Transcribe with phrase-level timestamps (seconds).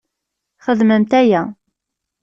[0.65, 1.41] Xedmemt aya!